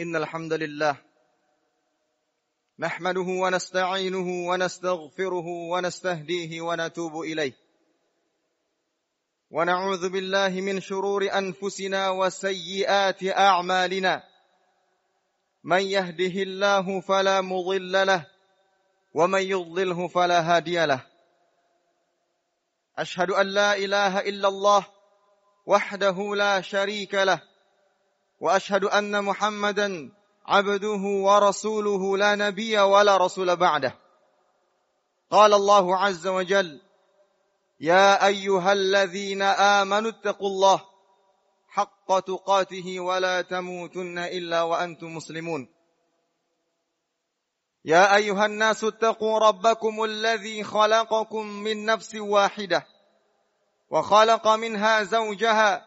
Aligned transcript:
إن 0.00 0.16
الحمد 0.16 0.52
لله 0.52 0.96
نحمده 2.78 3.20
ونستعينه 3.20 4.48
ونستغفره 4.48 5.46
ونستهديه 5.46 6.60
ونتوب 6.60 7.20
إليه. 7.20 7.52
ونعوذ 9.50 10.08
بالله 10.08 10.48
من 10.48 10.80
شرور 10.80 11.38
أنفسنا 11.38 12.10
وسيئات 12.10 13.22
أعمالنا. 13.22 14.22
من 15.64 15.82
يهده 15.82 16.42
الله 16.42 17.00
فلا 17.00 17.40
مضل 17.40 18.06
له 18.06 18.26
ومن 19.14 19.42
يضلله 19.42 20.08
فلا 20.08 20.40
هادي 20.40 20.86
له. 20.86 21.06
أشهد 22.98 23.30
أن 23.30 23.46
لا 23.46 23.76
إله 23.76 24.20
إلا 24.20 24.48
الله 24.48 24.86
وحده 25.66 26.34
لا 26.34 26.60
شريك 26.60 27.14
له. 27.14 27.53
وأشهد 28.40 28.84
أن 28.84 29.24
محمدا 29.24 30.12
عبده 30.46 31.02
ورسوله 31.02 32.16
لا 32.16 32.34
نبي 32.34 32.78
ولا 32.78 33.16
رسول 33.16 33.56
بعده. 33.56 33.98
قال 35.30 35.54
الله 35.54 35.96
عز 35.96 36.26
وجل 36.26 36.80
يا 37.80 38.26
أيها 38.26 38.72
الذين 38.72 39.42
آمنوا 39.42 40.10
اتقوا 40.10 40.48
الله 40.48 40.82
حق 41.68 42.20
تقاته 42.20 43.00
ولا 43.00 43.42
تموتن 43.42 44.18
إلا 44.18 44.62
وأنتم 44.62 45.16
مسلمون. 45.16 45.68
يا 47.84 48.16
أيها 48.16 48.46
الناس 48.46 48.84
اتقوا 48.84 49.38
ربكم 49.38 50.04
الذي 50.04 50.64
خلقكم 50.64 51.46
من 51.46 51.84
نفس 51.84 52.14
واحدة 52.14 52.86
وخلق 53.90 54.48
منها 54.48 55.02
زوجها 55.02 55.86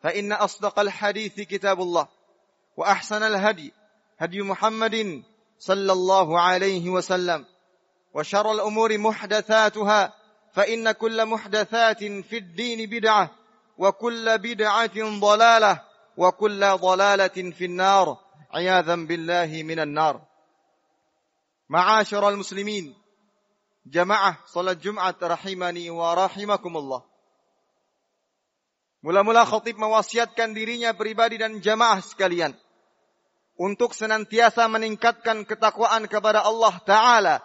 فإن 0.00 0.32
أصدق 0.32 0.78
الحديث 0.78 1.40
كتاب 1.40 1.80
الله 1.80 2.08
وأحسن 2.76 3.22
الهدي 3.22 3.72
هدي 4.18 4.42
محمد 4.42 5.22
صلى 5.58 5.92
الله 5.92 6.40
عليه 6.40 6.90
وسلم 6.90 7.46
وشر 8.14 8.52
الأمور 8.52 8.98
محدثاتها 8.98 10.12
فإن 10.52 10.92
كل 10.92 11.26
محدثات 11.26 12.04
في 12.04 12.36
الدين 12.38 12.90
بدعة 12.90 13.30
وكل 13.78 14.38
بدعة 14.38 15.20
ضلالة 15.20 15.82
وكل 16.16 16.66
ضلالة 16.76 17.50
في 17.50 17.64
النار 17.64 18.18
عياذا 18.50 18.94
بالله 18.94 19.62
من 19.62 19.80
النار. 19.80 20.20
معاشر 21.68 22.28
المسلمين 22.28 22.94
جماعة 23.86 24.38
صلاة 24.46 24.72
جمعة 24.72 25.16
رحمني 25.22 25.90
ورحمكم 25.90 26.76
الله. 26.76 27.09
Mula-mula 29.00 29.48
khatib 29.48 29.80
mewasiatkan 29.80 30.52
dirinya 30.52 30.92
pribadi 30.92 31.40
dan 31.40 31.64
jamaah 31.64 32.04
sekalian 32.04 32.52
untuk 33.56 33.96
senantiasa 33.96 34.68
meningkatkan 34.68 35.48
ketakwaan 35.48 36.04
kepada 36.04 36.44
Allah 36.44 36.74
Ta'ala 36.84 37.36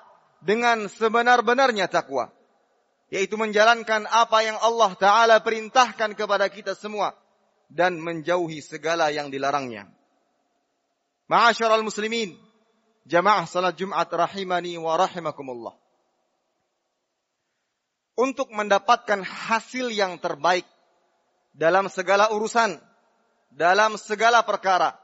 dengan 0.44 0.91
sebenar-benarnya 0.91 1.88
takwa. 1.88 2.31
Yaitu 3.07 3.40
menjalankan 3.40 4.03
apa 4.12 4.44
yang 4.44 4.59
Allah 4.59 4.91
Ta'ala 5.00 5.35
perintahkan 5.40 6.12
kepada 6.19 6.52
kita 6.52 6.75
semua 6.75 7.16
dan 7.72 8.03
menjauhi 8.03 8.59
segala 8.59 9.07
yang 9.16 9.31
dilarangnya. 9.31 9.88
Ma'asyaral 11.31 11.88
muslimin, 11.88 12.35
jamaah 13.07 13.47
salat 13.47 13.80
Jumat 13.80 14.12
rahimani 14.12 14.75
wa 14.75 15.00
rahimakumullah. 15.00 15.75
Untuk 18.16 18.51
mendapatkan 18.51 19.24
hasil 19.24 19.91
yang 19.91 20.19
terbaik 20.19 20.63
dalam 21.56 21.88
segala 21.88 22.30
urusan, 22.36 22.76
dalam 23.50 23.96
segala 23.96 24.44
perkara. 24.44 25.00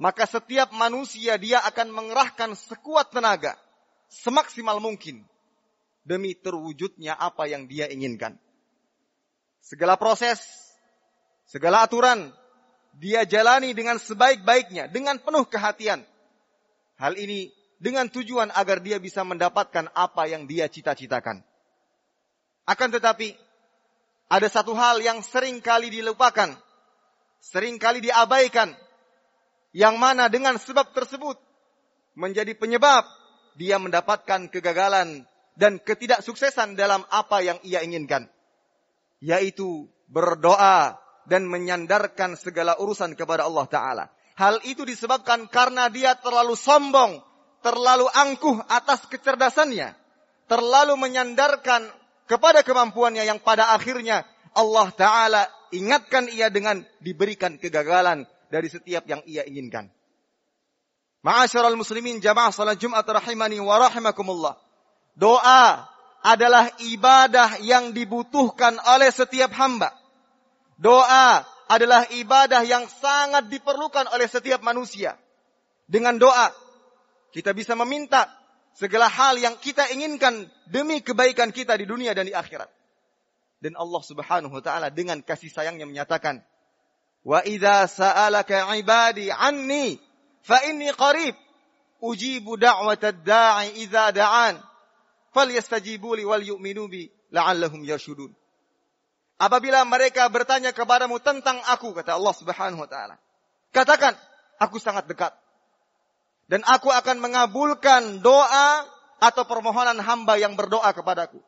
Maka 0.00 0.24
setiap 0.24 0.72
manusia 0.72 1.36
dia 1.36 1.60
akan 1.60 1.92
mengerahkan 1.92 2.56
sekuat 2.56 3.12
tenaga, 3.12 3.60
semaksimal 4.08 4.80
mungkin, 4.80 5.28
demi 6.08 6.32
terwujudnya 6.32 7.12
apa 7.20 7.44
yang 7.44 7.68
dia 7.68 7.84
inginkan. 7.92 8.40
Segala 9.60 10.00
proses, 10.00 10.40
segala 11.44 11.84
aturan, 11.84 12.32
dia 12.96 13.28
jalani 13.28 13.76
dengan 13.76 14.00
sebaik-baiknya, 14.00 14.88
dengan 14.88 15.20
penuh 15.20 15.44
kehatian. 15.44 16.00
Hal 16.96 17.20
ini 17.20 17.52
dengan 17.76 18.08
tujuan 18.08 18.48
agar 18.56 18.80
dia 18.80 18.96
bisa 18.96 19.20
mendapatkan 19.20 19.92
apa 19.92 20.32
yang 20.32 20.48
dia 20.48 20.64
cita-citakan. 20.64 21.44
Akan 22.64 22.88
tetapi, 22.88 23.36
ada 24.30 24.46
satu 24.46 24.78
hal 24.78 25.02
yang 25.02 25.26
sering 25.26 25.58
kali 25.58 25.90
dilupakan, 25.90 26.54
sering 27.42 27.82
kali 27.82 27.98
diabaikan, 27.98 28.70
yang 29.74 29.98
mana 29.98 30.30
dengan 30.30 30.54
sebab 30.54 30.94
tersebut 30.94 31.34
menjadi 32.14 32.54
penyebab 32.54 33.02
dia 33.58 33.82
mendapatkan 33.82 34.46
kegagalan 34.46 35.26
dan 35.58 35.82
ketidaksuksesan 35.82 36.78
dalam 36.78 37.02
apa 37.10 37.42
yang 37.42 37.58
ia 37.66 37.82
inginkan, 37.82 38.30
yaitu 39.18 39.90
berdoa 40.06 40.94
dan 41.26 41.50
menyandarkan 41.50 42.38
segala 42.38 42.78
urusan 42.78 43.18
kepada 43.18 43.50
Allah 43.50 43.66
Ta'ala. 43.66 44.04
Hal 44.38 44.62
itu 44.64 44.86
disebabkan 44.86 45.50
karena 45.50 45.90
dia 45.90 46.14
terlalu 46.16 46.54
sombong, 46.54 47.18
terlalu 47.66 48.06
angkuh 48.08 48.62
atas 48.70 49.04
kecerdasannya, 49.10 49.92
terlalu 50.46 50.94
menyandarkan 50.96 51.99
kepada 52.30 52.62
kemampuannya 52.62 53.26
yang 53.26 53.42
pada 53.42 53.74
akhirnya 53.74 54.22
Allah 54.54 54.86
Ta'ala 54.94 55.42
ingatkan 55.74 56.30
ia 56.30 56.46
dengan 56.46 56.86
diberikan 57.02 57.58
kegagalan 57.58 58.22
dari 58.46 58.70
setiap 58.70 59.02
yang 59.10 59.18
ia 59.26 59.42
inginkan. 59.42 59.90
Ma'asyiral 61.26 61.74
muslimin 61.74 62.22
jamaah 62.22 62.54
salat 62.54 62.78
Jumat 62.78 63.02
rahimani 63.02 63.58
wa 63.58 63.82
rahimakumullah. 63.82 64.54
Doa 65.18 65.90
adalah 66.22 66.70
ibadah 66.78 67.58
yang 67.66 67.90
dibutuhkan 67.90 68.78
oleh 68.78 69.10
setiap 69.10 69.50
hamba. 69.58 69.90
Doa 70.78 71.42
adalah 71.66 72.08
ibadah 72.14 72.62
yang 72.62 72.86
sangat 72.88 73.50
diperlukan 73.50 74.06
oleh 74.14 74.30
setiap 74.30 74.62
manusia. 74.62 75.18
Dengan 75.90 76.14
doa 76.16 76.54
kita 77.34 77.50
bisa 77.52 77.74
meminta 77.74 78.39
segala 78.74 79.10
hal 79.10 79.38
yang 79.38 79.56
kita 79.58 79.90
inginkan 79.94 80.46
demi 80.70 81.02
kebaikan 81.02 81.50
kita 81.50 81.74
di 81.76 81.86
dunia 81.86 82.14
dan 82.14 82.26
di 82.26 82.34
akhirat. 82.34 82.70
Dan 83.60 83.76
Allah 83.76 84.02
Subhanahu 84.02 84.56
wa 84.56 84.62
taala 84.64 84.88
dengan 84.88 85.20
kasih 85.20 85.52
sayangnya 85.52 85.84
menyatakan, 85.84 86.40
"Wa 87.26 87.44
idza 87.44 87.84
sa'alaka 87.90 88.72
'ibadi 88.72 89.28
'anni 89.28 90.00
fa 90.40 90.64
inni 90.64 90.88
qarib 90.96 91.36
ujibu 92.00 92.56
da'watad 92.56 93.20
da'i 93.20 93.84
idza 93.84 94.16
da'an 94.16 94.56
falyastajibu 95.36 96.16
li 96.16 96.24
wal 96.24 96.40
yu'minu 96.40 96.88
bi 96.88 97.12
la'allahum 97.28 97.84
yarshudun." 97.84 98.32
Apabila 99.40 99.84
mereka 99.88 100.28
bertanya 100.28 100.72
kepadamu 100.72 101.20
tentang 101.20 101.60
aku 101.68 101.92
kata 101.96 102.16
Allah 102.16 102.34
Subhanahu 102.36 102.80
wa 102.84 102.88
taala, 102.88 103.16
katakan, 103.72 104.12
aku 104.60 104.76
sangat 104.76 105.08
dekat 105.08 105.32
dan 106.50 106.66
aku 106.66 106.90
akan 106.90 107.22
mengabulkan 107.22 108.18
doa 108.18 108.82
atau 109.22 109.46
permohonan 109.46 110.02
hamba 110.02 110.34
yang 110.34 110.58
berdoa 110.58 110.90
kepadaku. 110.90 111.38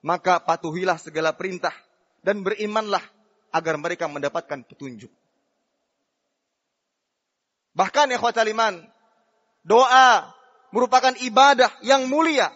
Maka 0.00 0.40
patuhilah 0.40 0.96
segala 0.96 1.36
perintah 1.36 1.76
dan 2.24 2.40
berimanlah 2.40 3.04
agar 3.52 3.76
mereka 3.76 4.08
mendapatkan 4.08 4.64
petunjuk. 4.64 5.12
Bahkan 7.76 8.16
ya 8.16 8.16
iman, 8.56 8.74
doa 9.60 10.32
merupakan 10.72 11.12
ibadah 11.20 11.68
yang 11.84 12.08
mulia 12.08 12.48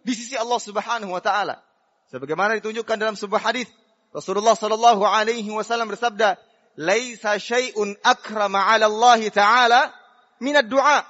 di 0.00 0.16
sisi 0.16 0.32
Allah 0.32 0.56
Subhanahu 0.56 1.12
wa 1.12 1.20
taala. 1.20 1.60
Sebagaimana 2.08 2.56
ditunjukkan 2.56 2.96
dalam 2.96 3.20
sebuah 3.20 3.52
hadis, 3.52 3.68
Rasulullah 4.16 4.56
sallallahu 4.56 5.04
alaihi 5.04 5.52
wasallam 5.52 5.92
bersabda, 5.92 6.40
"Laisa 6.80 7.36
syai'un 7.36 8.00
akrama 8.00 8.64
'ala 8.64 8.88
Allah 8.88 9.20
taala 9.28 10.01
minat 10.42 10.66
doa. 10.66 11.06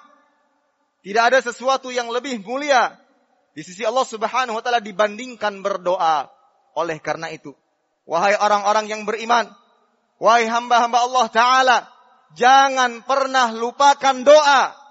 Tidak 1.03 1.19
ada 1.19 1.41
sesuatu 1.43 1.91
yang 1.91 2.13
lebih 2.13 2.45
mulia 2.45 2.95
di 3.57 3.65
sisi 3.65 3.83
Allah 3.83 4.07
Subhanahu 4.07 4.61
wa 4.61 4.63
taala 4.63 4.79
dibandingkan 4.79 5.65
berdoa. 5.65 6.29
Oleh 6.77 7.01
karena 7.01 7.29
itu, 7.33 7.53
wahai 8.07 8.37
orang-orang 8.39 8.89
yang 8.89 9.03
beriman, 9.09 9.49
wahai 10.21 10.47
hamba-hamba 10.47 11.05
Allah 11.05 11.27
taala, 11.33 11.79
jangan 12.39 13.03
pernah 13.05 13.53
lupakan 13.53 14.17
doa 14.25 14.83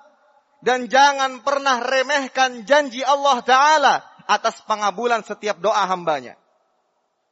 dan 0.61 0.85
jangan 0.85 1.41
pernah 1.41 1.81
remehkan 1.81 2.63
janji 2.69 3.01
Allah 3.01 3.41
Ta'ala 3.41 3.95
atas 4.29 4.61
pengabulan 4.69 5.25
setiap 5.25 5.57
doa 5.57 5.89
hambanya. 5.89 6.38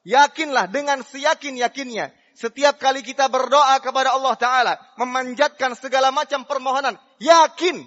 Yakinlah 0.01 0.65
dengan 0.73 1.05
seyakin-yakinnya. 1.05 2.09
Setiap 2.37 2.77
kali 2.81 3.01
kita 3.05 3.27
berdoa 3.27 3.79
kepada 3.79 4.15
Allah 4.15 4.35
Ta'ala. 4.35 4.73
Memanjatkan 4.99 5.73
segala 5.77 6.09
macam 6.13 6.45
permohonan. 6.45 6.97
Yakin. 7.21 7.83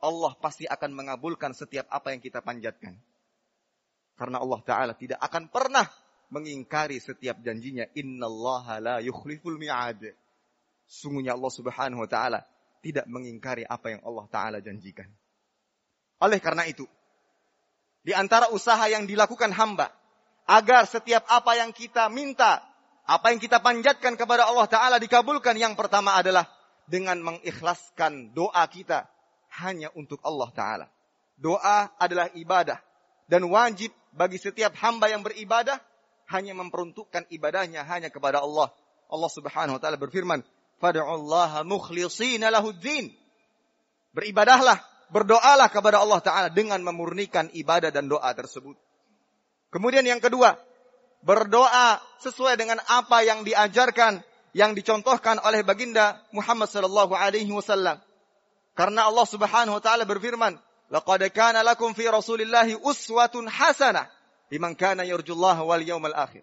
Allah 0.00 0.32
pasti 0.40 0.64
akan 0.64 0.90
mengabulkan 0.96 1.52
setiap 1.52 1.84
apa 1.92 2.16
yang 2.16 2.20
kita 2.24 2.40
panjatkan. 2.40 2.96
Karena 4.16 4.40
Allah 4.40 4.60
Ta'ala 4.64 4.92
tidak 4.96 5.20
akan 5.20 5.48
pernah 5.48 5.84
mengingkari 6.32 7.00
setiap 7.02 7.40
janjinya. 7.42 7.84
Inna 7.96 8.26
Allah 8.28 8.66
la 8.80 8.96
yukhliful 9.00 9.56
mi'ad. 9.60 10.12
Sungguhnya 10.88 11.36
Allah 11.36 11.52
Subhanahu 11.52 12.02
Wa 12.06 12.10
Ta'ala 12.10 12.40
tidak 12.80 13.04
mengingkari 13.06 13.68
apa 13.68 13.92
yang 13.92 14.02
Allah 14.04 14.26
Ta'ala 14.32 14.58
janjikan. 14.64 15.06
Oleh 16.20 16.40
karena 16.40 16.68
itu, 16.68 16.84
di 18.00 18.12
antara 18.16 18.48
usaha 18.52 18.80
yang 18.88 19.04
dilakukan 19.04 19.52
hamba, 19.52 19.92
agar 20.48 20.88
setiap 20.88 21.24
apa 21.28 21.60
yang 21.60 21.70
kita 21.70 22.08
minta, 22.08 22.64
apa 23.10 23.34
yang 23.34 23.42
kita 23.42 23.58
panjatkan 23.58 24.14
kepada 24.14 24.46
Allah 24.46 24.70
Ta'ala 24.70 24.96
dikabulkan, 25.02 25.58
yang 25.58 25.74
pertama 25.74 26.14
adalah 26.14 26.46
dengan 26.86 27.18
mengikhlaskan 27.18 28.30
doa 28.30 28.62
kita 28.70 29.10
hanya 29.58 29.90
untuk 29.98 30.22
Allah 30.22 30.50
Ta'ala. 30.54 30.86
Doa 31.34 31.90
adalah 31.98 32.30
ibadah. 32.38 32.78
Dan 33.26 33.50
wajib 33.50 33.90
bagi 34.14 34.38
setiap 34.38 34.78
hamba 34.78 35.10
yang 35.10 35.26
beribadah, 35.26 35.82
hanya 36.30 36.54
memperuntukkan 36.54 37.26
ibadahnya 37.34 37.82
hanya 37.82 38.14
kepada 38.14 38.38
Allah. 38.46 38.70
Allah 39.10 39.30
Subhanahu 39.34 39.78
wa 39.78 39.80
taala 39.82 39.98
berfirman, 39.98 40.46
Fad'ullaha 40.78 41.66
mukhlishina 41.66 42.54
lahuddin. 42.54 43.10
Beribadahlah, 44.14 44.78
berdoalah 45.10 45.66
kepada 45.70 45.98
Allah 45.98 46.22
Ta'ala 46.22 46.48
dengan 46.50 46.78
memurnikan 46.82 47.50
ibadah 47.54 47.90
dan 47.90 48.06
doa 48.06 48.30
tersebut. 48.34 48.78
Kemudian 49.70 50.06
yang 50.06 50.18
kedua, 50.18 50.58
berdoa 51.20 52.00
sesuai 52.20 52.56
dengan 52.56 52.80
apa 52.88 53.24
yang 53.24 53.44
diajarkan, 53.44 54.24
yang 54.56 54.72
dicontohkan 54.72 55.40
oleh 55.44 55.60
baginda 55.64 56.20
Muhammad 56.32 56.68
sallallahu 56.68 57.12
alaihi 57.12 57.52
wasallam. 57.52 58.00
Karena 58.74 59.08
Allah 59.08 59.26
Subhanahu 59.28 59.76
wa 59.76 59.82
taala 59.82 60.08
berfirman, 60.08 60.56
"Laqad 60.88 61.22
kana 61.32 61.60
lakum 61.60 61.92
fi 61.92 62.08
Rasulillahi 62.08 62.80
uswatun 62.80 63.46
hasanah 63.46 64.08
liman 64.48 64.72
kana 64.74 65.04
yarjullaha 65.04 65.60
wal 65.62 65.82
yawmal 65.84 66.16
akhir." 66.16 66.42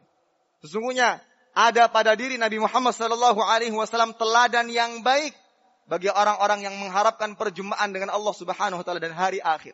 Sesungguhnya 0.61 1.21
ada 1.57 1.89
pada 1.89 2.13
diri 2.13 2.37
Nabi 2.37 2.61
Muhammad 2.61 2.93
sallallahu 2.93 3.41
alaihi 3.41 3.73
wasallam 3.73 4.13
teladan 4.13 4.69
yang 4.69 5.01
baik 5.01 5.33
bagi 5.89 6.11
orang-orang 6.11 6.67
yang 6.67 6.75
mengharapkan 6.77 7.33
perjumpaan 7.33 7.89
dengan 7.95 8.13
Allah 8.13 8.33
Subhanahu 8.35 8.83
wa 8.83 8.85
taala 8.85 9.01
dan 9.01 9.15
hari 9.15 9.41
akhir. 9.41 9.73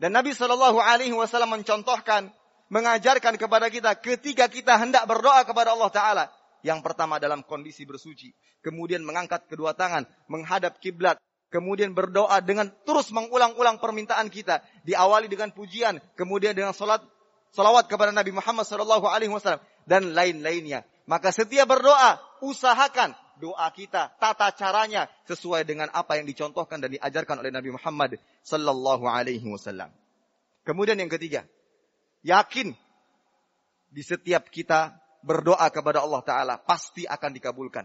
Dan 0.00 0.16
Nabi 0.16 0.32
sallallahu 0.32 0.80
alaihi 0.80 1.12
wasallam 1.12 1.60
mencontohkan, 1.60 2.32
mengajarkan 2.70 3.34
kepada 3.36 3.66
kita 3.68 3.92
ketika 3.98 4.46
kita 4.46 4.78
hendak 4.78 5.04
berdoa 5.04 5.42
kepada 5.42 5.74
Allah 5.74 5.90
taala, 5.90 6.24
yang 6.62 6.80
pertama 6.80 7.18
dalam 7.18 7.42
kondisi 7.44 7.82
bersuci, 7.84 8.32
kemudian 8.62 9.02
mengangkat 9.02 9.44
kedua 9.50 9.74
tangan 9.74 10.06
menghadap 10.30 10.78
kiblat, 10.78 11.18
kemudian 11.50 11.92
berdoa 11.92 12.38
dengan 12.40 12.70
terus 12.86 13.10
mengulang-ulang 13.10 13.82
permintaan 13.82 14.30
kita, 14.30 14.62
diawali 14.86 15.26
dengan 15.26 15.50
pujian, 15.50 15.98
kemudian 16.14 16.54
dengan 16.54 16.72
salat 16.72 17.02
salawat 17.50 17.90
kepada 17.90 18.14
Nabi 18.14 18.30
Muhammad 18.30 18.62
sallallahu 18.62 19.10
alaihi 19.10 19.34
wasallam 19.34 19.60
dan 19.84 20.14
lain-lainnya. 20.14 20.86
Maka 21.10 21.34
setiap 21.34 21.66
berdoa, 21.66 22.22
usahakan 22.38 23.18
doa 23.42 23.66
kita, 23.74 24.14
tata 24.22 24.54
caranya 24.54 25.10
sesuai 25.26 25.66
dengan 25.66 25.90
apa 25.90 26.20
yang 26.20 26.28
dicontohkan 26.28 26.78
dan 26.78 26.94
diajarkan 26.94 27.42
oleh 27.42 27.50
Nabi 27.50 27.74
Muhammad 27.74 28.20
sallallahu 28.46 29.10
alaihi 29.10 29.42
wasallam. 29.48 29.90
Kemudian 30.62 31.00
yang 31.00 31.10
ketiga, 31.10 31.42
yakin 32.22 32.72
di 33.90 34.02
setiap 34.04 34.48
kita 34.48 34.94
berdoa 35.20 35.66
kepada 35.68 36.00
Allah 36.00 36.22
taala 36.24 36.54
pasti 36.60 37.04
akan 37.04 37.30
dikabulkan. 37.34 37.84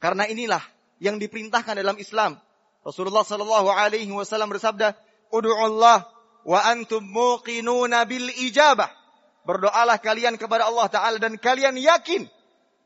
Karena 0.00 0.28
inilah 0.28 0.60
yang 1.00 1.16
diperintahkan 1.16 1.80
dalam 1.80 1.96
Islam. 1.96 2.36
Rasulullah 2.84 3.24
sallallahu 3.24 3.72
alaihi 3.72 4.12
wasallam 4.12 4.52
bersabda, 4.52 4.92
"Ud'u 5.32 5.52
Allah 5.56 6.04
wa 6.44 6.60
antum 6.68 7.00
muqinuna 7.00 8.04
bil 8.04 8.28
ijabah." 8.44 8.92
Berdoalah 9.44 10.00
kalian 10.00 10.40
kepada 10.40 10.64
Allah 10.64 10.88
Ta'ala 10.88 11.16
dan 11.20 11.36
kalian 11.36 11.76
yakin 11.76 12.24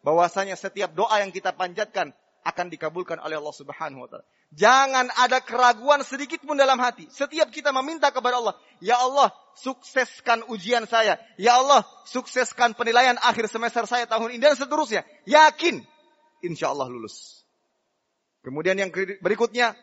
bahwasanya 0.03 0.59
setiap 0.59 0.91
doa 0.91 1.23
yang 1.23 1.31
kita 1.31 1.55
panjatkan 1.55 2.11
akan 2.43 2.67
dikabulkan 2.67 3.23
oleh 3.23 3.39
Allah 3.39 3.55
Subhanahu 3.55 4.07
wa 4.07 4.09
taala. 4.11 4.27
Jangan 4.57 5.13
ada 5.13 5.45
keraguan 5.45 6.01
sedikit 6.01 6.41
pun 6.41 6.57
dalam 6.57 6.81
hati. 6.81 7.05
Setiap 7.13 7.53
kita 7.53 7.69
meminta 7.69 8.09
kepada 8.09 8.41
Allah, 8.41 8.57
"Ya 8.81 8.97
Allah, 8.97 9.29
sukseskan 9.61 10.49
ujian 10.49 10.89
saya. 10.89 11.21
Ya 11.37 11.61
Allah, 11.61 11.85
sukseskan 12.09 12.73
penilaian 12.73 13.21
akhir 13.21 13.53
semester 13.53 13.85
saya 13.85 14.09
tahun 14.09 14.41
ini 14.41 14.41
dan 14.41 14.57
seterusnya." 14.57 15.05
Yakin 15.29 15.85
insya 16.41 16.73
Allah 16.73 16.89
lulus. 16.89 17.45
Kemudian 18.41 18.81
yang 18.81 18.89
berikutnya 19.21 19.77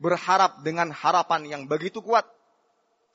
berharap 0.00 0.64
dengan 0.64 0.88
harapan 0.88 1.44
yang 1.44 1.62
begitu 1.68 2.00
kuat. 2.00 2.24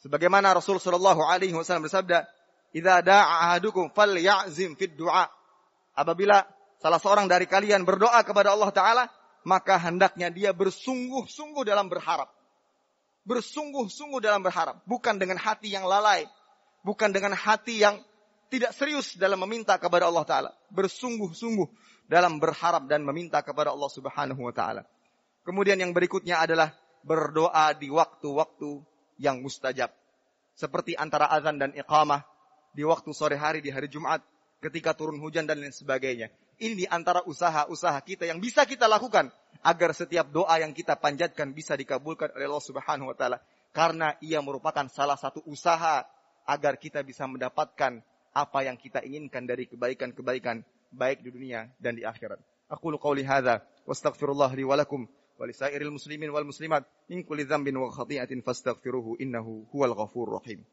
Sebagaimana 0.05 0.53
Rasul 0.53 0.77
Shallallahu 0.77 1.25
alaihi 1.25 1.57
wasallam 1.57 1.89
bersabda, 1.89 2.29
Idza 2.75 3.01
da'a 3.01 3.49
ahadukum 3.49 3.89
falyazim 3.89 4.77
fid 4.77 4.93
du'a. 4.99 5.25
Apabila 5.95 6.43
salah 6.77 6.99
seorang 6.99 7.25
dari 7.25 7.47
kalian 7.47 7.87
berdoa 7.87 8.19
kepada 8.21 8.51
Allah 8.51 8.69
taala, 8.69 9.03
maka 9.45 9.77
hendaknya 9.77 10.33
dia 10.33 10.51
bersungguh-sungguh 10.51 11.63
dalam 11.63 11.85
berharap. 11.85 12.33
Bersungguh-sungguh 13.25 14.21
dalam 14.21 14.41
berharap, 14.41 14.81
bukan 14.89 15.21
dengan 15.21 15.37
hati 15.37 15.69
yang 15.73 15.85
lalai, 15.85 16.25
bukan 16.81 17.13
dengan 17.13 17.37
hati 17.37 17.81
yang 17.81 18.01
tidak 18.49 18.73
serius 18.73 19.17
dalam 19.17 19.41
meminta 19.41 19.77
kepada 19.77 20.09
Allah 20.09 20.25
taala. 20.25 20.51
Bersungguh-sungguh 20.73 21.65
dalam 22.09 22.37
berharap 22.37 22.85
dan 22.89 23.01
meminta 23.01 23.41
kepada 23.41 23.73
Allah 23.73 23.89
Subhanahu 23.89 24.41
wa 24.41 24.53
taala. 24.53 24.85
Kemudian 25.45 25.77
yang 25.77 25.93
berikutnya 25.93 26.41
adalah 26.41 26.73
berdoa 27.05 27.73
di 27.77 27.89
waktu-waktu 27.93 28.81
yang 29.21 29.41
mustajab. 29.41 29.93
Seperti 30.57 30.97
antara 30.97 31.29
azan 31.29 31.61
dan 31.61 31.73
iqamah, 31.73 32.25
di 32.73 32.81
waktu 32.81 33.09
sore 33.13 33.37
hari 33.37 33.61
di 33.61 33.69
hari 33.69 33.87
Jumat, 33.87 34.25
ketika 34.65 34.97
turun 34.97 35.21
hujan 35.21 35.45
dan 35.45 35.61
lain 35.61 35.69
sebagainya. 35.69 36.33
Ini 36.57 36.89
antara 36.89 37.21
usaha-usaha 37.29 37.99
kita 38.01 38.25
yang 38.25 38.41
bisa 38.41 38.65
kita 38.65 38.89
lakukan 38.89 39.29
agar 39.61 39.91
setiap 39.93 40.25
doa 40.33 40.57
yang 40.57 40.73
kita 40.73 40.97
panjatkan 40.97 41.53
bisa 41.53 41.77
dikabulkan 41.77 42.33
oleh 42.33 42.49
Allah 42.49 42.65
Subhanahu 42.65 43.13
wa 43.13 43.17
taala 43.17 43.37
karena 43.69 44.17
ia 44.23 44.41
merupakan 44.41 44.87
salah 44.89 45.19
satu 45.19 45.45
usaha 45.45 46.07
agar 46.47 46.77
kita 46.81 47.05
bisa 47.05 47.29
mendapatkan 47.29 48.01
apa 48.35 48.59
yang 48.65 48.77
kita 48.79 49.05
inginkan 49.05 49.45
dari 49.45 49.69
kebaikan-kebaikan 49.69 50.65
baik 50.93 51.21
di 51.21 51.29
dunia 51.29 51.69
dan 51.77 51.95
di 51.97 52.03
akhirat. 52.07 52.39
Aku 52.71 52.89
qauli 52.97 53.21
hadza 53.21 53.61
wastaghfirullah 53.85 54.49
li 54.57 54.65
wa 54.65 54.73
lakum 54.79 55.05
wa 55.35 55.45
lisairil 55.45 55.93
muslimin 55.93 56.31
wal 56.31 56.47
muslimat 56.47 56.87
min 57.11 57.21
kulli 57.21 57.45
dzambin 57.45 57.75
wa 57.77 57.91
khati'atin 57.91 58.41
fastaghfiruhu 58.41 59.19
innahu 59.21 59.67
huwal 59.69 59.93
ghafurur 59.93 60.41
rahim. 60.41 60.63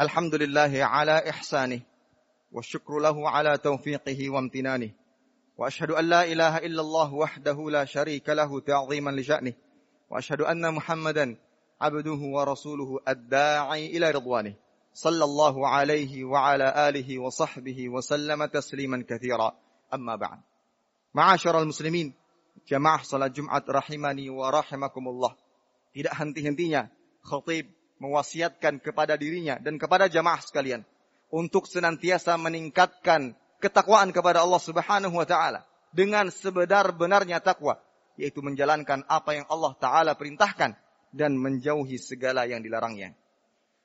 الحمد 0.00 0.34
لله 0.34 0.84
على 0.84 1.30
إحسانه 1.30 1.80
والشكر 2.52 2.98
له 2.98 3.30
على 3.30 3.58
توفيقه 3.58 4.30
وامتنانه 4.30 4.90
وأشهد 5.58 5.90
أن 5.90 6.04
لا 6.04 6.24
إله 6.24 6.58
إلا 6.58 6.80
الله 6.80 7.14
وحده 7.14 7.70
لا 7.70 7.84
شريك 7.84 8.28
له 8.28 8.60
تعظيما 8.60 9.10
لشأنه 9.10 9.52
وأشهد 10.10 10.40
أن 10.40 10.74
محمدا 10.74 11.36
عبده 11.80 12.20
ورسوله 12.20 13.00
الداعي 13.08 13.86
إلى 13.96 14.10
رضوانه 14.10 14.54
صلى 14.92 15.24
الله 15.24 15.68
عليه 15.68 16.24
وعلى 16.24 16.88
آله 16.88 17.18
وصحبه 17.18 17.88
وسلم 17.88 18.44
تسليما 18.44 19.04
كثيرا. 19.08 19.52
أما 19.94 20.16
بعد 20.16 20.38
معاشر 21.14 21.62
المسلمين 21.62 22.14
جماعة 22.68 23.02
صلاة 23.02 23.26
جمعة 23.26 23.64
رحمني 23.70 24.30
ورحمكم 24.30 25.08
الله. 25.08 25.34
tidak 25.94 26.14
henti-hentinya. 26.18 26.90
Khatib 27.22 27.70
mewasiatkan 28.02 28.82
kepada 28.82 29.14
dirinya 29.14 29.58
dan 29.58 29.78
kepada 29.78 30.10
jamaah 30.10 30.42
sekalian 30.42 30.82
untuk 31.30 31.66
senantiasa 31.66 32.34
meningkatkan 32.38 33.34
ketakwaan 33.62 34.10
kepada 34.14 34.42
Allah 34.42 34.62
Subhanahu 34.62 35.14
wa 35.14 35.26
taala 35.26 35.66
dengan 35.94 36.28
sebenar-benarnya 36.30 37.38
takwa 37.40 37.78
yaitu 38.14 38.42
menjalankan 38.42 39.02
apa 39.10 39.38
yang 39.38 39.46
Allah 39.50 39.72
taala 39.78 40.12
perintahkan 40.14 40.74
dan 41.14 41.38
menjauhi 41.38 41.98
segala 41.98 42.46
yang 42.46 42.62
dilarangnya. 42.62 43.14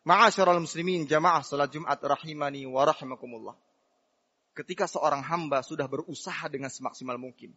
Ma'asyiral 0.06 0.62
muslimin 0.62 1.06
jamaah 1.06 1.46
salat 1.46 1.70
Jumat 1.70 2.02
rahimani 2.02 2.66
wa 2.66 2.82
rahimakumullah. 2.86 3.54
Ketika 4.58 4.90
seorang 4.90 5.22
hamba 5.22 5.62
sudah 5.62 5.86
berusaha 5.86 6.50
dengan 6.50 6.74
semaksimal 6.74 7.22
mungkin 7.22 7.54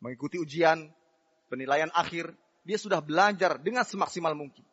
mengikuti 0.00 0.40
ujian, 0.40 0.88
penilaian 1.48 1.92
akhir, 1.92 2.32
dia 2.66 2.78
sudah 2.80 3.00
belajar 3.00 3.60
dengan 3.60 3.84
semaksimal 3.86 4.34
mungkin. 4.34 4.64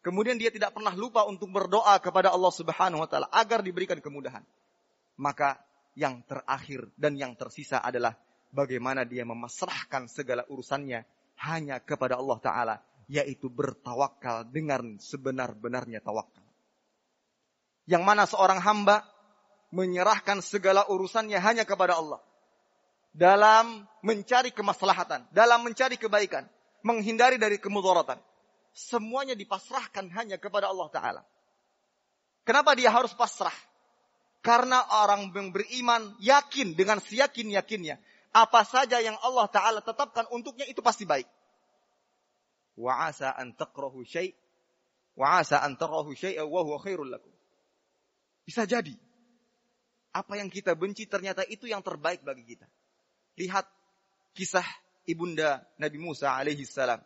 Kemudian 0.00 0.40
dia 0.40 0.48
tidak 0.48 0.72
pernah 0.72 0.96
lupa 0.96 1.28
untuk 1.28 1.52
berdoa 1.52 2.00
kepada 2.00 2.32
Allah 2.32 2.48
Subhanahu 2.48 3.04
wa 3.04 3.08
taala 3.08 3.28
agar 3.28 3.60
diberikan 3.60 4.00
kemudahan. 4.00 4.40
Maka 5.20 5.60
yang 5.92 6.24
terakhir 6.24 6.88
dan 6.96 7.20
yang 7.20 7.36
tersisa 7.36 7.84
adalah 7.84 8.16
bagaimana 8.48 9.04
dia 9.04 9.28
memasrahkan 9.28 10.08
segala 10.08 10.48
urusannya 10.48 11.04
hanya 11.44 11.84
kepada 11.84 12.16
Allah 12.16 12.38
taala, 12.40 12.76
yaitu 13.12 13.52
bertawakal 13.52 14.48
dengan 14.48 14.96
sebenar-benarnya 14.96 16.00
tawakal. 16.00 16.48
Yang 17.84 18.02
mana 18.08 18.24
seorang 18.24 18.64
hamba 18.64 19.04
menyerahkan 19.68 20.40
segala 20.40 20.88
urusannya 20.88 21.36
hanya 21.36 21.68
kepada 21.68 22.00
Allah. 22.00 22.24
Dalam 23.12 23.84
mencari 24.00 24.48
kemaslahatan, 24.54 25.28
dalam 25.28 25.60
mencari 25.60 26.00
kebaikan, 26.00 26.48
menghindari 26.80 27.36
dari 27.36 27.60
kemudaratan 27.60 28.29
semuanya 28.74 29.34
dipasrahkan 29.34 30.10
hanya 30.14 30.36
kepada 30.38 30.70
Allah 30.70 30.88
Ta'ala. 30.90 31.22
Kenapa 32.46 32.74
dia 32.74 32.90
harus 32.90 33.12
pasrah? 33.14 33.54
Karena 34.40 34.88
orang 35.04 35.28
yang 35.36 35.52
beriman 35.52 36.16
yakin 36.16 36.72
dengan 36.72 36.98
seyakin-yakinnya. 36.98 38.00
Apa 38.32 38.64
saja 38.64 39.02
yang 39.02 39.18
Allah 39.20 39.46
Ta'ala 39.52 39.80
tetapkan 39.84 40.24
untuknya 40.32 40.64
itu 40.64 40.80
pasti 40.80 41.04
baik. 41.04 41.28
Wa 42.80 43.10
asa 43.10 43.36
an 43.36 43.52
syai' 44.08 44.32
wa 45.18 45.42
asa 45.42 45.60
an 45.60 45.76
wa 45.76 46.78
khairul 46.80 47.10
lakum. 47.10 47.32
Bisa 48.48 48.64
jadi. 48.64 48.96
Apa 50.10 50.40
yang 50.40 50.50
kita 50.50 50.74
benci 50.74 51.06
ternyata 51.06 51.46
itu 51.46 51.70
yang 51.70 51.84
terbaik 51.84 52.24
bagi 52.26 52.42
kita. 52.42 52.66
Lihat 53.38 53.68
kisah 54.34 54.66
ibunda 55.06 55.62
Nabi 55.78 55.98
Musa 56.02 56.34
alaihi 56.34 56.66
salam. 56.66 56.98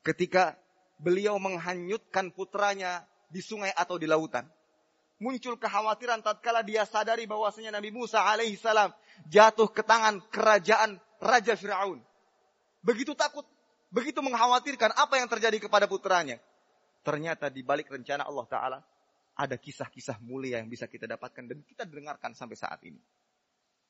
Ketika 0.00 0.56
beliau 0.96 1.36
menghanyutkan 1.36 2.32
putranya 2.32 3.04
di 3.28 3.44
sungai 3.44 3.72
atau 3.74 4.00
di 4.00 4.08
lautan. 4.08 4.48
Muncul 5.16 5.56
kekhawatiran 5.56 6.20
tatkala 6.20 6.60
dia 6.60 6.84
sadari 6.84 7.24
bahwasanya 7.24 7.72
Nabi 7.72 7.88
Musa 7.88 8.20
alaihi 8.20 8.60
salam 8.60 8.92
jatuh 9.32 9.72
ke 9.72 9.80
tangan 9.80 10.20
kerajaan 10.28 11.00
Raja 11.16 11.56
Firaun. 11.56 12.04
Begitu 12.84 13.16
takut, 13.16 13.48
begitu 13.88 14.20
mengkhawatirkan 14.20 14.92
apa 14.92 15.16
yang 15.16 15.28
terjadi 15.32 15.56
kepada 15.56 15.88
putranya. 15.88 16.36
Ternyata 17.00 17.48
di 17.48 17.64
balik 17.64 17.88
rencana 17.88 18.28
Allah 18.28 18.46
Ta'ala 18.50 18.78
ada 19.36 19.56
kisah-kisah 19.56 20.20
mulia 20.20 20.60
yang 20.60 20.68
bisa 20.68 20.84
kita 20.84 21.08
dapatkan 21.08 21.48
dan 21.48 21.64
kita 21.64 21.88
dengarkan 21.88 22.36
sampai 22.36 22.56
saat 22.56 22.80
ini. 22.84 23.00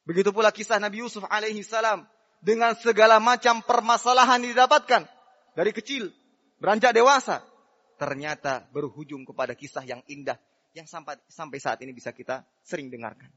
Begitu 0.06 0.30
pula 0.30 0.54
kisah 0.54 0.78
Nabi 0.78 1.02
Yusuf 1.02 1.26
alaihi 1.26 1.66
salam 1.66 2.06
dengan 2.38 2.78
segala 2.78 3.18
macam 3.18 3.58
permasalahan 3.66 4.38
didapatkan 4.46 5.02
dari 5.58 5.74
kecil 5.74 6.14
beranjak 6.60 6.92
dewasa, 6.96 7.44
ternyata 7.96 8.68
berhujung 8.72 9.24
kepada 9.24 9.56
kisah 9.56 9.84
yang 9.84 10.04
indah 10.08 10.36
yang 10.76 10.84
sampai 10.84 11.16
sampai 11.32 11.56
saat 11.56 11.80
ini 11.80 11.96
bisa 11.96 12.12
kita 12.12 12.44
sering 12.60 12.92
dengarkan. 12.92 13.32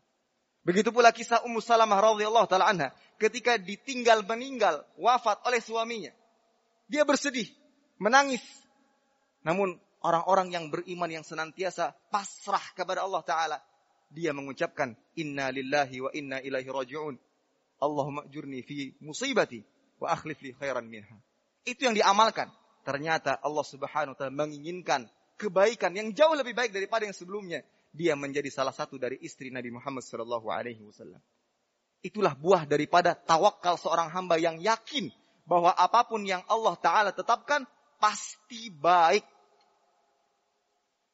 Begitu 0.68 0.92
pula 0.92 1.16
kisah 1.16 1.40
Ummu 1.48 1.64
Salamah 1.64 2.04
radhiyallahu 2.04 2.48
taala 2.52 2.68
anha 2.68 2.92
ketika 3.16 3.56
ditinggal 3.56 4.28
meninggal 4.28 4.84
wafat 5.00 5.40
oleh 5.48 5.64
suaminya. 5.64 6.12
Dia 6.92 7.08
bersedih, 7.08 7.48
menangis. 7.96 8.44
Namun 9.48 9.80
orang-orang 10.04 10.52
yang 10.52 10.66
beriman 10.68 11.08
yang 11.08 11.24
senantiasa 11.24 11.96
pasrah 12.12 12.76
kepada 12.76 13.08
Allah 13.08 13.24
taala, 13.24 13.58
dia 14.12 14.36
mengucapkan 14.36 15.00
inna 15.16 15.48
lillahi 15.48 16.04
wa 16.04 16.12
inna 16.12 16.44
ilaihi 16.44 16.68
rajiun. 16.68 17.16
Allahumma 17.80 18.28
ajurni 18.28 18.60
fi 18.60 18.92
musibati 19.00 19.64
wa 20.04 20.12
akhlif 20.12 20.44
li 20.44 20.52
khairan 20.52 20.84
minha. 20.84 21.16
Itu 21.64 21.88
yang 21.88 21.96
diamalkan 21.96 22.52
ternyata 22.90 23.38
Allah 23.46 23.62
Subhanahu 23.62 24.18
wa 24.18 24.18
taala 24.18 24.34
menginginkan 24.34 25.06
kebaikan 25.38 25.94
yang 25.94 26.10
jauh 26.10 26.34
lebih 26.34 26.58
baik 26.58 26.74
daripada 26.74 27.06
yang 27.06 27.14
sebelumnya. 27.14 27.62
Dia 27.94 28.18
menjadi 28.18 28.50
salah 28.50 28.74
satu 28.74 28.98
dari 28.98 29.22
istri 29.22 29.54
Nabi 29.54 29.70
Muhammad 29.70 30.02
sallallahu 30.02 30.50
alaihi 30.50 30.82
wasallam. 30.82 31.22
Itulah 32.02 32.34
buah 32.34 32.66
daripada 32.66 33.14
tawakal 33.14 33.78
seorang 33.78 34.10
hamba 34.10 34.42
yang 34.42 34.58
yakin 34.58 35.14
bahwa 35.46 35.70
apa 35.70 36.02
pun 36.10 36.26
yang 36.26 36.42
Allah 36.50 36.74
taala 36.82 37.14
tetapkan 37.14 37.70
pasti 38.02 38.74
baik. 38.74 39.22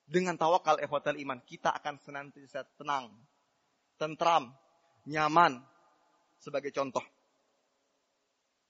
Dengan 0.07 0.39
tawakal 0.39 0.79
ikhwatal 0.79 1.17
iman, 1.19 1.41
kita 1.43 1.75
akan 1.75 1.99
senantiasa 1.99 2.63
tenang, 2.79 3.11
tentram, 3.99 4.53
nyaman. 5.09 5.59
Sebagai 6.39 6.69
contoh, 6.69 7.01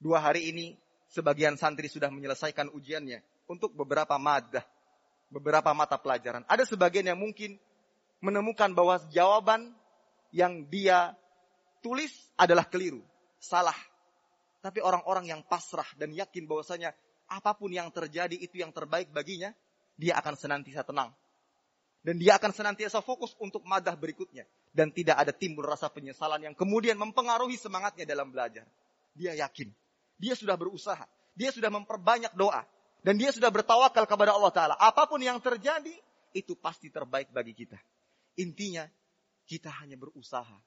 dua 0.00 0.24
hari 0.24 0.48
ini 0.48 0.72
sebagian 1.16 1.56
santri 1.56 1.88
sudah 1.88 2.12
menyelesaikan 2.12 2.68
ujiannya 2.76 3.24
untuk 3.48 3.72
beberapa 3.72 4.20
madah, 4.20 4.60
beberapa 5.32 5.72
mata 5.72 5.96
pelajaran. 5.96 6.44
Ada 6.44 6.68
sebagian 6.68 7.08
yang 7.08 7.16
mungkin 7.16 7.56
menemukan 8.20 8.76
bahwa 8.76 9.00
jawaban 9.08 9.72
yang 10.28 10.68
dia 10.68 11.16
tulis 11.80 12.12
adalah 12.36 12.68
keliru, 12.68 13.00
salah. 13.40 13.76
Tapi 14.60 14.84
orang-orang 14.84 15.32
yang 15.32 15.40
pasrah 15.46 15.88
dan 15.96 16.12
yakin 16.12 16.44
bahwasanya 16.44 16.92
apa 17.32 17.56
pun 17.56 17.72
yang 17.72 17.88
terjadi 17.88 18.36
itu 18.36 18.60
yang 18.60 18.74
terbaik 18.76 19.08
baginya, 19.08 19.56
dia 19.96 20.20
akan 20.20 20.36
senantiasa 20.36 20.84
tenang. 20.84 21.14
Dan 22.04 22.22
dia 22.22 22.38
akan 22.38 22.54
senantiasa 22.54 23.02
fokus 23.02 23.34
untuk 23.42 23.66
madah 23.66 23.98
berikutnya. 23.98 24.46
Dan 24.70 24.94
tidak 24.94 25.18
ada 25.18 25.32
timbul 25.34 25.66
rasa 25.66 25.90
penyesalan 25.90 26.38
yang 26.38 26.54
kemudian 26.54 26.94
mempengaruhi 26.94 27.58
semangatnya 27.58 28.06
dalam 28.06 28.30
belajar. 28.30 28.62
Dia 29.16 29.34
yakin 29.34 29.85
dia 30.16 30.34
sudah 30.36 30.56
berusaha. 30.56 31.04
Dia 31.36 31.52
sudah 31.52 31.68
memperbanyak 31.68 32.32
doa. 32.32 32.64
Dan 33.04 33.20
dia 33.20 33.30
sudah 33.30 33.52
bertawakal 33.52 34.08
kepada 34.08 34.34
Allah 34.34 34.52
Ta'ala. 34.52 34.74
Apa 34.80 35.06
pun 35.06 35.20
yang 35.20 35.38
terjadi, 35.38 35.92
itu 36.32 36.56
pasti 36.58 36.90
terbaik 36.90 37.30
bagi 37.30 37.54
kita. 37.54 37.78
Intinya, 38.40 38.88
kita 39.46 39.70
hanya 39.84 39.94
berusaha. 40.00 40.58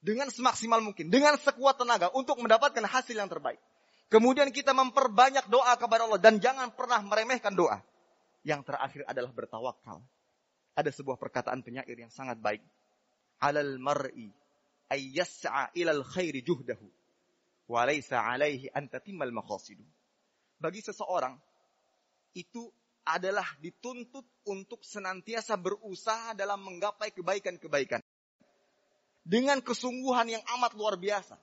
Dengan 0.00 0.32
semaksimal 0.32 0.80
mungkin. 0.80 1.12
Dengan 1.12 1.36
sekuat 1.38 1.78
tenaga 1.78 2.10
untuk 2.16 2.40
mendapatkan 2.40 2.82
hasil 2.82 3.14
yang 3.14 3.30
terbaik. 3.30 3.60
Kemudian 4.08 4.50
kita 4.50 4.72
memperbanyak 4.72 5.46
doa 5.52 5.76
kepada 5.76 6.08
Allah. 6.08 6.20
Dan 6.20 6.40
jangan 6.40 6.72
pernah 6.72 6.98
meremehkan 7.04 7.52
doa. 7.54 7.78
Yang 8.42 8.68
terakhir 8.68 9.02
adalah 9.06 9.30
bertawakal. 9.32 10.00
Ada 10.74 10.90
sebuah 10.90 11.20
perkataan 11.20 11.62
penyair 11.62 11.94
yang 11.94 12.10
sangat 12.10 12.40
baik. 12.40 12.64
Alal 13.38 13.78
mar'i 13.78 14.32
ayyas'a 14.90 15.70
ilal 15.76 16.02
khairi 16.02 16.42
juhdahu 16.42 17.03
Walaysa 17.64 18.20
alaihi 18.20 18.68
antatimal 18.76 19.32
maqasidu. 19.32 19.84
Bagi 20.60 20.84
seseorang, 20.84 21.32
itu 22.36 22.68
adalah 23.04 23.44
dituntut 23.60 24.24
untuk 24.48 24.80
senantiasa 24.84 25.56
berusaha 25.56 26.36
dalam 26.36 26.60
menggapai 26.60 27.12
kebaikan-kebaikan. 27.12 28.00
Dengan 29.24 29.64
kesungguhan 29.64 30.28
yang 30.28 30.44
amat 30.56 30.76
luar 30.76 31.00
biasa. 31.00 31.40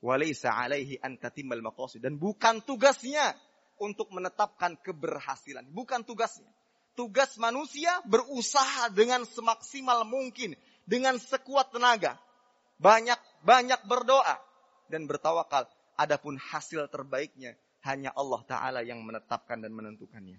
Walaysa 0.00 0.56
alaihi 0.56 0.96
antatimal 1.04 1.60
maqasid. 1.60 2.00
Dan 2.00 2.16
bukan 2.16 2.64
tugasnya 2.64 3.36
untuk 3.76 4.08
menetapkan 4.08 4.80
keberhasilan. 4.80 5.68
Bukan 5.68 6.08
tugasnya. 6.08 6.48
Tugas 6.96 7.36
manusia 7.36 8.00
berusaha 8.08 8.88
dengan 8.92 9.28
semaksimal 9.28 10.08
mungkin. 10.08 10.56
Dengan 10.88 11.20
sekuat 11.20 11.76
tenaga. 11.76 12.16
Banyak-banyak 12.80 13.84
berdoa 13.84 14.51
dan 14.92 15.08
bertawakal. 15.08 15.64
Adapun 15.96 16.36
hasil 16.36 16.84
terbaiknya 16.92 17.56
hanya 17.88 18.12
Allah 18.12 18.40
Ta'ala 18.44 18.80
yang 18.84 19.00
menetapkan 19.00 19.56
dan 19.56 19.72
menentukannya. 19.72 20.36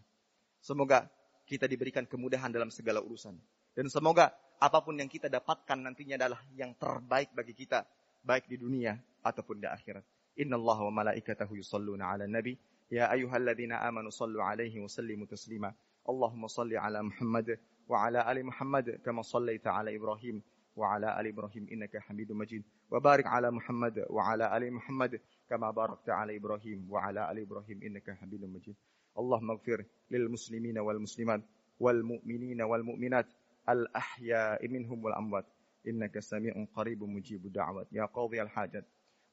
Semoga 0.62 1.10
kita 1.50 1.66
diberikan 1.66 2.06
kemudahan 2.06 2.54
dalam 2.54 2.70
segala 2.70 3.02
urusan. 3.02 3.34
Dan 3.74 3.90
semoga 3.90 4.30
apa 4.62 4.80
pun 4.86 4.94
yang 4.94 5.10
kita 5.10 5.28
dapatkan 5.28 5.82
nantinya 5.82 6.16
adalah 6.22 6.40
yang 6.54 6.78
terbaik 6.78 7.34
bagi 7.34 7.58
kita. 7.58 7.82
Baik 8.24 8.48
di 8.48 8.62
dunia 8.62 8.96
ataupun 9.26 9.60
di 9.60 9.68
akhirat. 9.68 10.06
Inna 10.40 10.56
Allah 10.56 10.78
wa 10.88 11.04
malaikatahu 11.04 11.58
yusalluna 11.58 12.14
ala 12.14 12.30
nabi. 12.30 12.56
Ya 12.88 13.10
ayuhalladzina 13.10 13.82
amanu 13.84 14.14
sallu 14.14 14.40
alaihi 14.40 14.80
wa 14.80 14.88
sallimu 14.88 15.28
taslima. 15.28 15.74
Allahumma 16.08 16.48
salli 16.48 16.80
ala 16.80 17.04
Muhammad 17.04 17.60
wa 17.88 18.08
ala 18.08 18.24
ali 18.24 18.44
Muhammad 18.48 19.04
kama 19.04 19.24
sallaita 19.28 19.76
ala 19.76 19.92
Ibrahim 19.92 20.40
وعلى 20.76 21.20
آل 21.20 21.28
إبراهيم 21.28 21.68
إنك 21.72 21.98
حميد 21.98 22.32
مجيد. 22.32 22.64
وبارك 22.92 23.28
على 23.28 23.52
محمد 23.52 24.06
وعلى 24.10 24.58
آل 24.58 24.74
محمد 24.74 25.22
كما 25.50 25.72
باركت 25.72 26.10
على 26.10 26.38
إبراهيم 26.38 26.92
وعلى 26.92 27.32
آل 27.32 27.40
إبراهيم 27.40 27.84
إنك 27.84 28.12
حميد 28.12 28.44
مجيد. 28.46 28.76
اللهم 29.18 29.52
اغفر 29.52 29.86
للمسلمين 30.12 30.80
والمسلمات 30.80 31.42
والمؤمنين 31.80 32.62
والمؤمنات 32.62 33.28
الأحياء 33.70 34.68
منهم 34.68 35.06
والأموات. 35.06 35.46
إنك 35.88 36.20
سميع 36.20 36.66
قريب 36.76 37.04
مجيب 37.04 37.46
الدعوات. 37.46 37.88
يا 37.92 38.06
قاضي 38.06 38.42
الحاجات. 38.42 38.86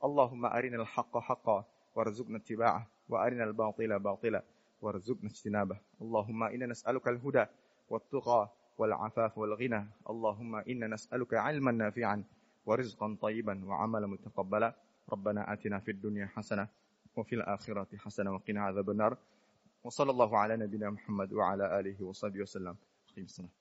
اللهم 0.05 0.47
أرنا 0.47 0.83
الحق 0.83 1.19
حقا 1.19 1.65
وارزقنا 1.95 2.37
اتباعه 2.37 2.91
وأرنا 3.09 3.45
الباطل 3.45 3.99
باطلا 3.99 4.45
وارزقنا 4.81 5.31
اجتنابه. 5.31 5.81
اللهم 6.03 6.43
إنا 6.43 6.67
نسألك 6.67 7.09
الهدى 7.09 7.47
والتقى 7.89 8.53
والعفاف 8.81 9.39
والغنى. 9.39 9.87
اللهم 10.11 10.55
إنا 10.57 10.87
نسألك 10.87 11.35
علما 11.35 11.73
نافعا 11.73 12.25
ورزقا 12.67 13.17
طيبا 13.21 13.65
وعملا 13.65 14.07
متقبلا. 14.07 14.75
ربنا 15.13 15.53
آتنا 15.53 15.79
في 15.79 15.91
الدنيا 15.91 16.27
حسنة 16.27 16.69
وفي 17.17 17.35
الآخرة 17.35 17.97
حسنة 17.97 18.33
وقنا 18.33 18.61
عذاب 18.61 18.91
النار. 18.91 19.17
وصلى 19.85 20.11
الله 20.11 20.39
على 20.39 20.57
نبينا 20.57 20.91
محمد 20.91 21.33
وعلى 21.33 21.81
آله 21.81 22.05
وصحبه 22.05 22.41
وسلم. 22.41 22.77
أقيم 23.13 23.25
الصلاة. 23.25 23.60